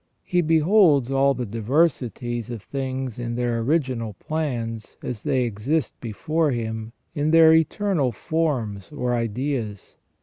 He 0.23 0.41
beholds 0.41 1.11
all 1.11 1.35
the 1.35 1.45
diversities 1.45 2.49
of 2.49 2.63
things 2.63 3.19
in 3.19 3.35
their 3.35 3.59
original 3.59 4.13
plans, 4.13 4.97
as 5.03 5.21
they 5.21 5.43
exist 5.43 5.93
before 6.01 6.49
Him, 6.49 6.91
in 7.13 7.29
their 7.29 7.53
eternal 7.53 8.11
forms 8.11 8.91
or 8.91 9.13
ideas. 9.13 9.97